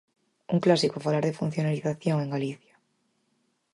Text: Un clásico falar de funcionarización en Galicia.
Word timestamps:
Un 0.53 0.57
clásico 0.65 1.03
falar 1.05 1.23
de 1.25 1.37
funcionarización 1.39 2.17
en 2.21 2.29
Galicia. 2.35 2.75